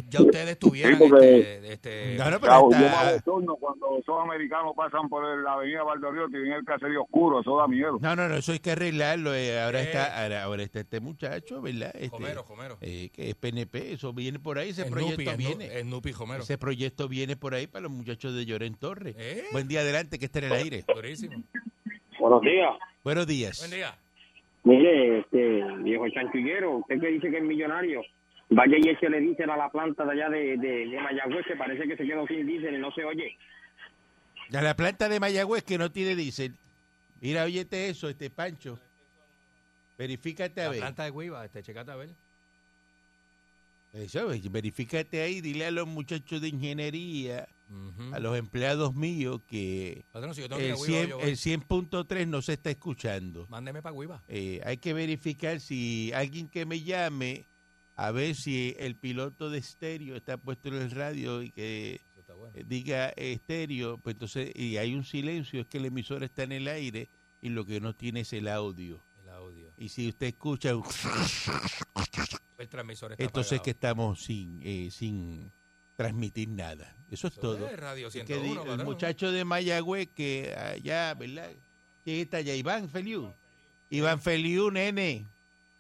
[0.10, 3.98] ya ustedes estuvieran Sí, porque- este, este, No, no, pero yo me está- abochorno cuando
[3.98, 7.68] esos americanos pasan por el- la avenida Valdorío, que viene el caserío oscuro, eso da
[7.68, 7.98] miedo.
[8.02, 9.34] No, no, no, eso hay que arreglarlo.
[9.34, 9.84] eh, ahora Eh.
[9.84, 11.92] está ahora, ahora está este muchacho, ¿verdad?
[11.96, 12.78] Este, Homero, Homero.
[12.82, 15.80] eh, que es PNP, eso viene por ahí, ese Es proyecto Nupi, viene.
[15.80, 16.44] es Nupi Homero.
[16.44, 19.16] Ese proyecto viene por ahí para los muchachos de Lloren Torres.
[19.18, 19.46] Eh.
[19.52, 20.86] Buen día adelante, que esté en el aire.
[20.94, 21.42] Durísimo.
[22.20, 22.76] Buenos días.
[23.04, 23.60] Buenos días.
[23.60, 23.96] Buen día.
[24.68, 28.02] Mire, este viejo chanchullero, usted que dice que es millonario,
[28.50, 31.56] vaya y ese le dicen a la planta de allá de, de, de Mayagüez que
[31.56, 33.38] parece que se quedó sin diésel y no se oye.
[34.54, 36.54] A la planta de Mayagüez que no tiene diésel.
[37.22, 38.78] Mira, óyete eso, este Pancho.
[39.98, 40.80] Verifícate a La ver.
[40.80, 42.10] planta de Guiva, este, checate a ver.
[43.94, 47.48] Eso, verifícate ahí, dile a los muchachos de ingeniería,
[48.14, 51.30] A los empleados míos que Patrón, si yo tengo el a Guiva, 100 yo voy.
[51.30, 53.46] el 100.3 no se está escuchando.
[53.50, 54.24] Mándeme para Guiva.
[54.28, 57.46] Eh, hay que verificar si alguien que me llame
[57.96, 62.02] a ver si el piloto de estéreo está puesto en el radio y que
[62.36, 62.54] bueno.
[62.68, 66.68] diga estéreo, pues entonces y hay un silencio, es que el emisor está en el
[66.68, 67.10] aire
[67.42, 69.04] y lo que no tiene es el audio.
[69.22, 69.72] El audio.
[69.78, 70.72] Y si usted escucha,
[72.58, 75.52] El transmisor está entonces es que estamos sin eh, sin
[75.98, 76.96] transmitir nada.
[77.12, 77.68] Eso es Eso todo.
[77.68, 81.50] es Radio Que 101, di- el muchacho de Mayagüez que allá, ¿verdad?
[82.06, 82.54] ¿Quién está allá?
[82.56, 83.34] Iván Feliu.
[83.90, 85.26] Iván Feliu, nene.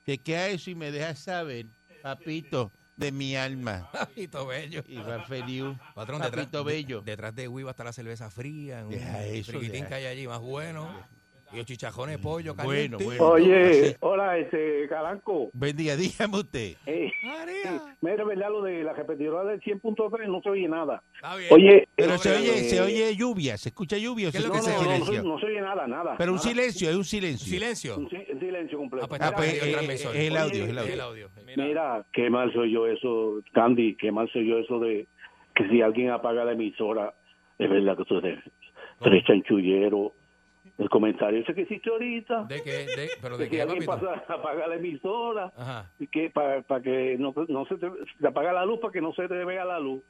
[0.06, 1.68] Chequea eso y me deja saber,
[2.02, 3.90] papito de mi alma.
[3.94, 4.84] Papito bello.
[4.88, 5.78] Iván Feliu.
[5.94, 7.02] Patrón, detrás, papito bello.
[7.02, 9.88] de- detrás de Guiva está la cerveza fría, un Deja eso, deja.
[9.88, 11.06] que hay allí más bueno.
[11.54, 13.04] Y chichajones de pollo Bueno, caliente.
[13.06, 13.26] bueno.
[13.30, 13.96] Oye, Así.
[14.02, 15.50] hola, este, Calanco.
[15.54, 16.76] Buen día, dígame usted.
[16.86, 17.96] Eh, María.
[18.02, 21.02] mira, verdad, lo de la repetidora del 100.3 no se oye nada.
[21.16, 21.50] Está bien.
[21.54, 24.44] Oye, Pero se Pobre, oye, eh, se oye lluvia, se escucha lluvia o ¿Qué se
[24.44, 25.22] es lo que no, escucha no, no, no, silencio.
[25.24, 26.16] se- no se oye nada, nada.
[26.18, 26.50] Pero un nada.
[26.50, 27.48] silencio, es un silencio.
[27.48, 27.98] Silencio.
[27.98, 29.06] Un, si- un silencio completo.
[29.06, 30.94] Ah, pues Ah, está pues, el eh, eh, el Oye, audio, el audio.
[30.94, 31.30] El audio.
[31.56, 35.08] Mira, qué mal soy yo eso, Candy, qué mal soy yo eso de
[35.56, 37.14] que si alguien apaga la emisora,
[37.58, 38.44] es verdad que tú eres,
[39.02, 40.12] tú eres chanchullero.
[40.78, 42.86] El comentario ese que hiciste ahorita, ¿De qué?
[42.86, 45.92] De, ¿Pero de de que qué, alguien pasa, apaga la emisora, Ajá.
[45.98, 49.12] y que para que no, no se te, se apaga la luz para que no
[49.14, 50.04] se te vea la luz.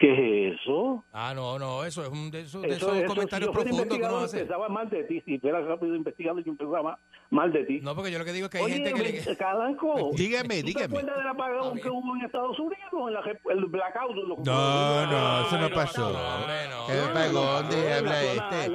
[0.00, 1.04] ¿Qué es eso?
[1.12, 3.62] Ah, no, no, eso es un de esos, de Eso- esos eso, comentarios si yo
[3.62, 4.40] profundos que uno hace.
[4.40, 7.80] Empezaba mal de ti, si fuera rápido investigando, yo empezaba mal de ti.
[7.82, 9.36] No, porque yo lo que digo es que hay Oye, gente que le...
[9.36, 10.88] Calanco, Dígame, ¿tú dígame.
[10.88, 12.78] te acuerdas del apagón que hubo en Estados Unidos?
[12.92, 13.20] En la,
[13.52, 14.16] el blackout.
[14.16, 16.10] lo- No, no, eso no pasó.
[16.10, 16.86] no.
[16.86, 18.70] ¿Qué apagón de habla este?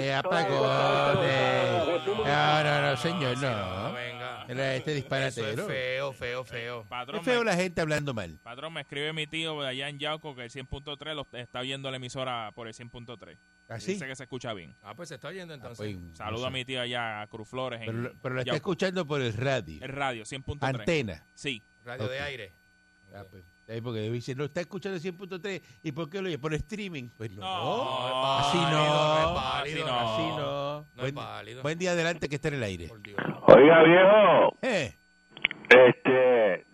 [0.00, 2.22] De apagón de...
[2.24, 3.92] No, no, no, señor, No, no.
[3.94, 4.21] venga.
[4.48, 5.62] Era este Eso disparatero.
[5.62, 6.84] es feo, feo, feo.
[6.88, 8.38] Patrón, Es feo me, la gente hablando mal.
[8.42, 11.90] patrón, me escribe mi tío de allá en Yauco que el 100.3 lo está viendo
[11.90, 13.38] la emisora por el 100.3.
[13.68, 13.92] ¿Así?
[13.94, 14.76] Dice que se escucha bien.
[14.82, 15.98] Ah, pues se está oyendo Ah, entonces.
[15.98, 16.46] no Saludo sé.
[16.48, 18.56] a mi tío allá a Cruz Flores en Pero, lo- pero lo está Yauco.
[18.56, 19.82] escuchando por el radio.
[19.82, 20.80] el radio 100.3.
[20.80, 21.26] Antena.
[21.34, 21.62] Sí.
[21.84, 22.52] Radio de aire.
[23.14, 25.62] Ah, pues, ahí porque dice, no está escuchando 100.3.
[25.82, 26.38] ¿Y por qué lo oye?
[26.38, 27.08] Por streaming.
[27.16, 27.40] Pues no.
[27.42, 28.84] No, así válido, no.
[28.84, 29.98] no es válido, así no.
[30.14, 30.72] Así no.
[30.80, 31.62] No es buen, válido.
[31.62, 32.88] buen día adelante que está en el aire.
[32.88, 33.16] Por Dios.
[33.46, 34.94] Oiga, viejo, Eh,
[35.68, 36.64] este,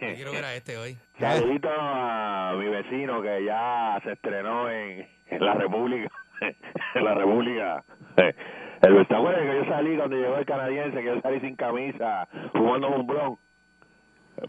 [0.00, 0.96] Yo quiero ver a este hoy.
[1.20, 6.10] saludito a mi vecino que ya se estrenó en, en la República,
[6.94, 7.84] en la República.
[8.16, 12.28] El, ¿Te acuerdas que yo salí cuando llegó el canadiense, que yo salí sin camisa,
[12.52, 13.38] fumando un blon?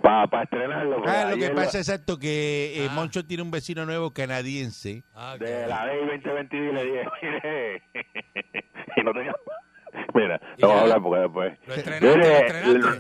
[0.04, 0.98] Para estrenarlo.
[0.98, 2.94] porque Ah, lo que pasa es exacto que eh, Ah.
[2.94, 5.04] Moncho tiene un vecino nuevo canadiense.
[5.16, 5.36] Ah.
[5.40, 7.82] De la ley 2022 y le dije, mire,
[8.98, 9.36] y no tenía...
[10.14, 11.60] Mira, no voy a hablar porque después...
[11.68, 13.00] Lo estrenaste,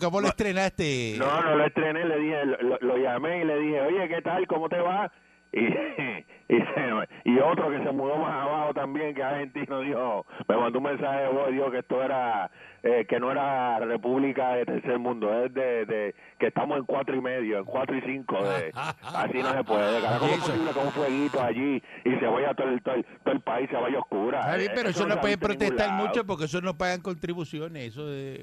[0.00, 1.14] ¿Cómo, lo, estrenaste?
[1.18, 4.46] No, no lo estrené, le dije, lo, lo llamé y le dije, oye, ¿qué tal?
[4.46, 5.10] ¿Cómo te va?
[5.52, 5.64] Y,
[6.48, 10.56] y, se- y otro que se mudó más abajo también, que es argentino, dijo, me
[10.56, 12.50] mandó un mensaje de voz, dijo que esto era,
[12.82, 17.14] eh, que no era república de tercer mundo, es de, de que estamos en cuatro
[17.16, 18.70] y medio, en cuatro y cinco, de,
[19.02, 22.54] así no se puede, carajo, ¿cómo es posible que un fueguito allí y se vaya
[22.54, 24.56] todo el, todo el, todo el país, se vaya oscura?
[24.56, 27.88] Eh, pero eso no ha pueden protestar mucho porque eso no pagan contribuciones.
[27.88, 28.42] Eso, de,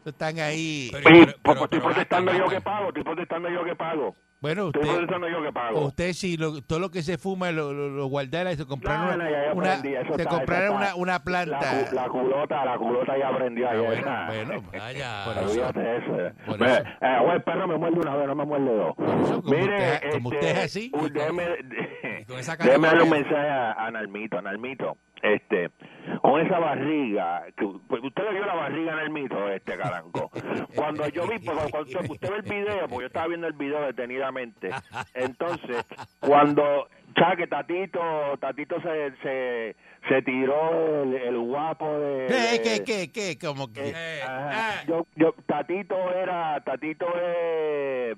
[0.00, 0.88] eso están ahí.
[0.92, 4.14] Pero- Sí, pero- pero- estoy pero protestando yo que pago, estoy protestando yo que pago.
[4.46, 5.80] Bueno, Estoy usted, yo que pago.
[5.86, 8.98] usted si lo- todo lo que se fuma lo, lo, lo guardara y se comprara
[9.00, 11.58] No, una, una- se comprara una, planta.
[11.60, 13.84] La, cu- la culota, la culota ya aprendió Ah, ayer.
[13.84, 14.26] bueno, ah.
[14.46, 15.24] bueno, Vaya.
[15.24, 15.50] Por eso.
[15.50, 16.36] Olvídate de eso.
[16.46, 16.84] Por Mira, eso.
[17.00, 18.94] eh, güey, el perro me muerde una vez, no me muerde dos.
[18.94, 20.90] Por eso, como Mire, usted- como este, usted es así.
[20.94, 21.42] un- déjeme,
[22.86, 24.96] darle un mensaje a, a Nalmito, a Nalmito.
[25.34, 25.70] Este,
[26.22, 30.30] con esa barriga, que, pues usted le vio la barriga a Nalmito, este caranco.
[30.74, 33.80] Cuando yo vi, porque cuando usted, ve el video, porque yo estaba viendo el video
[33.86, 34.70] detenidamente,
[35.14, 35.84] entonces,
[36.20, 38.00] cuando, ¿sabe que Tatito,
[38.38, 39.76] Tatito se, se,
[40.08, 42.26] se tiró el, el guapo de...
[42.28, 43.38] ¿Qué, de- qué, qué, qué?
[43.44, 43.88] Como que...
[43.94, 44.74] Eh, Ajá.
[44.82, 44.84] eh.
[44.86, 48.16] Yo, yo, Tatito era, Tatito es,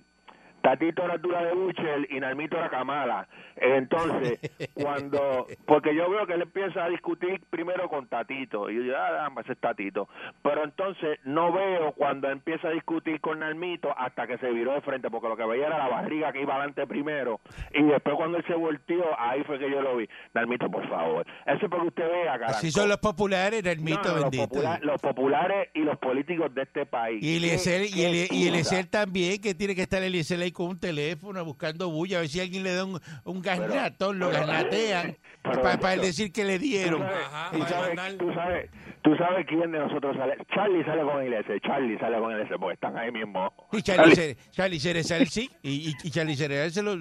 [0.63, 3.29] Tatito era Dura de Buchel y Nalmito era Kamala.
[3.57, 4.39] Entonces,
[4.75, 8.95] cuando, porque yo veo que él empieza a discutir primero con Tatito, y yo digo,
[8.97, 10.09] ah, ese es Tatito.
[10.43, 14.81] Pero entonces no veo cuando empieza a discutir con Nalmito hasta que se viró de
[14.83, 17.41] frente, porque lo que veía era la barriga que iba adelante primero,
[17.73, 20.09] y después cuando él se volteó, ahí fue que yo lo vi.
[20.35, 21.27] Nalmito, por favor.
[21.47, 22.59] Eso es porque usted vea, carajo.
[22.59, 24.45] Así son los populares, el No, los, bendito.
[24.49, 27.23] popula- los populares y los políticos de este país.
[27.23, 29.05] Y Eliezer, y, ¿Qué- Elie- qué y Eliezer excusa?
[29.05, 32.41] también, que tiene que estar Eliezer ahí con un teléfono buscando bulla, a ver si
[32.41, 36.59] alguien le da un, un gasnatón, lo pero- gasnatean, pero- para él decir que le
[36.59, 37.01] ¿Tú dieron.
[37.01, 38.13] sabes, Ajá, tú sabes- mandar.
[38.19, 38.71] tú sabes-
[39.03, 40.37] tú sabes quién de nosotros sale.
[40.55, 41.55] Charlie sale con Iglesia.
[41.61, 43.53] Charlie sale con Iglesia porque están ahí mismo.
[43.73, 46.99] Y Charlie, Cere- Charlie Cerezal sí, y, y, y Charlie Cerezal se lo,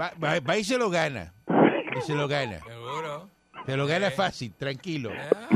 [0.00, 1.32] va, va- va y se lo gana,
[1.96, 3.30] y se lo gana, Seguro.
[3.66, 5.10] se lo gana fácil, tranquilo.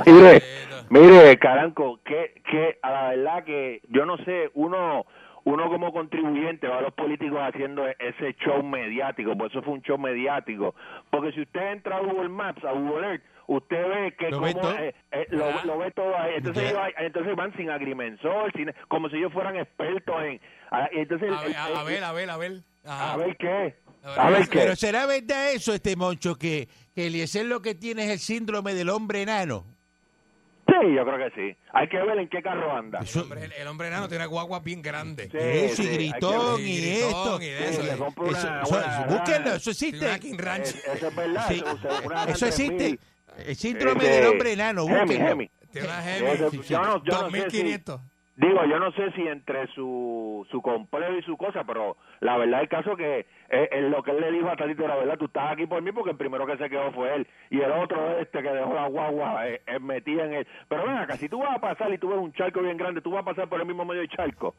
[0.07, 0.87] Mire, Esto.
[0.91, 5.05] mire, Caranco, que, que a la verdad que yo no sé, uno
[5.45, 9.75] uno como contribuyente va a los políticos haciendo e- ese show mediático, por eso fue
[9.75, 10.75] un show mediático,
[11.11, 14.47] porque si usted entra a Google Maps, a Google Earth, usted ve que Lo como,
[14.47, 14.79] ve todo.
[14.79, 15.63] eh, eh, lo, Ah.
[15.65, 19.57] lo ve todo ahí, entonces, ellos, entonces van sin agrimensor, sin, como si ellos fueran
[19.57, 20.41] expertos en...
[20.93, 22.53] entonces, A ver, el- a, ver, a ver, a ver.
[22.85, 23.13] Ajá.
[23.13, 23.75] a ver qué,
[24.05, 27.75] A ver, a ver pero será verdad eso, este moncho, que, que Eliezer lo que
[27.77, 29.65] tiene es el síndrome del hombre enano.
[30.83, 31.57] Sí, yo creo que sí.
[31.73, 32.99] Hay que ver en qué carro anda.
[33.01, 35.29] El hombre, el, el hombre enano tiene guagua bien grande.
[35.31, 37.43] Sí, eso, y sí, que gritón, y, Y gritón, esto.
[37.43, 37.85] y de eso, eh.
[37.87, 40.07] Eso- una- eso- una- búsquenlo, eso existe.
[40.07, 40.63] una King Ranch.
[40.67, 41.49] Es- Eso es verdad.
[41.49, 41.65] Sí.
[42.29, 42.77] eso, existe.
[42.77, 43.01] 3000.
[43.47, 45.29] El síndrome del hombre enano, Hemi, búsquenlo.
[45.31, 45.51] Hemi.
[45.73, 46.03] Tiene una
[46.51, 46.65] si,
[47.05, 48.01] 2500.
[48.37, 52.61] Digo, yo no sé si entre su, su complejo y su cosa, pero la verdad
[52.61, 55.53] el caso que es lo que él le dijo a Tatito, la verdad, tú estás
[55.53, 58.43] aquí por mí porque el primero que se quedó fue él y el otro este
[58.43, 60.47] que dejó la guagua eh, eh, metida en él.
[60.69, 63.01] Pero ven acá, si tú vas a pasar y tú ves un charco bien grande,
[63.01, 64.55] tú vas a pasar por el mismo medio del charco.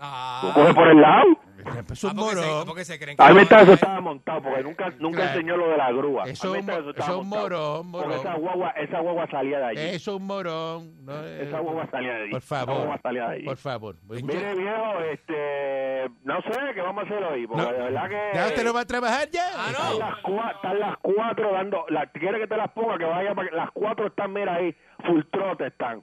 [0.00, 0.40] Ah.
[0.42, 1.24] Tú coges por el lado.
[1.58, 2.66] Es Ah, un se, morón.
[2.66, 5.30] porque se creen que A mí no, eso eh, estaba montado porque nunca nunca Claro.
[5.32, 6.22] enseñó lo de la grúa.
[6.24, 6.60] Eso es
[7.08, 8.20] un- morón, Porque morón.
[8.20, 9.80] esa guagua, esa guagua salía de allí.
[9.80, 11.04] Eso es un morón.
[11.04, 12.30] no, eh, Esa guagua salía de allí.
[12.30, 13.00] Por Esa guagua favor.
[13.02, 13.44] salía de allí.
[13.44, 13.96] Por favor.
[14.08, 17.72] Mire, viejo, este, no sé qué vamos a hacer hoy, porque No.
[17.72, 18.30] de verdad que...
[18.34, 19.42] ¿Ya usted no va a trabajar ya?
[19.56, 19.92] Ah, no.
[19.92, 21.84] Están las, cua- están las cuatro dando...
[21.88, 22.98] La, ¿Quiere que te las ponga?
[22.98, 23.56] Que vaya para que...
[23.56, 26.02] Las cuatro están, mira ahí, full trote están.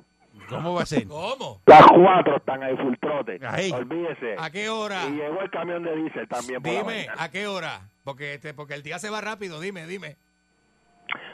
[0.49, 1.07] ¿Cómo va a ser?
[1.07, 1.61] ¿Cómo?
[1.65, 3.39] Las cuatro están ahí, full trote.
[3.47, 3.71] Ahí.
[3.71, 4.35] Olvídese.
[4.37, 5.05] ¿A qué hora?
[5.07, 7.07] Y llegó el camión de diésel también por la Dime.
[7.17, 7.89] ¿a qué hora?
[8.03, 10.15] Porque este, porque el día se va rápido, dime, dime.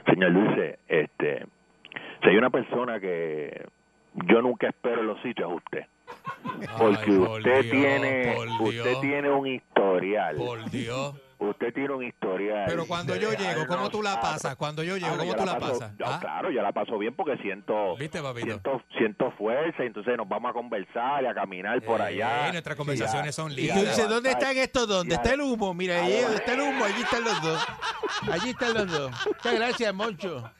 [0.05, 1.45] Señor Luis, este,
[2.21, 3.65] si hay una persona que
[4.13, 5.85] yo nunca espero en los sitios es usted.
[6.77, 10.35] Porque Ay, por usted Dios, tiene por usted Dios, tiene un historial.
[10.35, 11.15] Por Dios.
[11.43, 12.65] Usted tiene un historial.
[12.67, 14.55] Pero cuando yo llego, ¿cómo tú la a- pasas?
[14.55, 15.97] Cuando yo llego, Ah, no, ¿cómo yo tú la paso- pasas?
[15.97, 16.19] yo, ¿Ah?
[16.21, 20.51] Claro, yo la paso bien porque siento, ¿Viste, siento, siento fuerza y entonces nos vamos
[20.51, 22.51] a conversar y a caminar por Eh, allá.
[22.51, 23.85] nuestras conversaciones son Y tú lindas.
[23.95, 24.97] dices, ¿dónde están estos dos?
[24.99, 25.73] ¿Dónde está el humo?
[25.73, 26.85] Mira, ahí ¿dónde está el humo?
[26.85, 27.67] Allí están los dos.
[28.31, 29.11] Allí están los dos.
[29.25, 30.51] Muchas gracias, Moncho.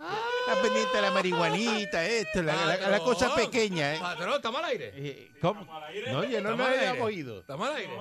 [0.00, 3.94] Está pendiente de la marihuanita, esto, la, la- la cosa pequeña.
[3.96, 3.98] ¿eh?
[4.00, 4.92] Patrón, ¿estamos al aire?
[4.96, 5.60] Eh, ¿Cómo?
[5.64, 7.02] No, yo no ¿Estamos lo al había aire?
[7.02, 7.40] oído.
[7.40, 7.92] ¿Estamos al aire?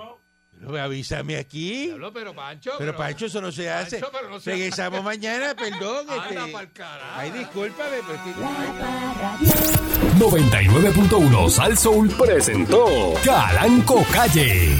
[0.61, 1.87] Pero avísame aquí.
[1.87, 2.71] Diablo, pero Pancho.
[2.77, 3.97] Pero Pancho, eso no se hace.
[3.99, 6.05] Pancho, pero no se- Regresamos mañana, perdón.
[6.09, 6.83] Anda este.
[7.15, 10.19] Ay, discúlpame, pero es que- La Parradio.
[10.19, 14.75] 99.1 Sal Soul presentó Calanco Calle.